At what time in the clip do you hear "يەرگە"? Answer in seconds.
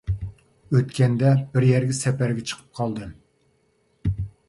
1.73-1.99